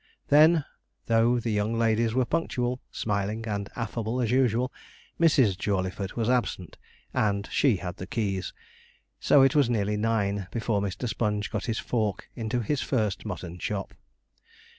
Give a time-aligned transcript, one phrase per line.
[0.29, 0.65] Then,
[1.05, 4.73] though the young ladies were punctual, smiling, and affable as usual,
[5.19, 5.55] Mrs.
[5.55, 6.79] Jawleyford was absent,
[7.13, 8.51] and she had the keys;
[9.19, 11.07] so it was nearly nine before Mr.
[11.07, 13.93] Sponge got his fork into his first mutton chop.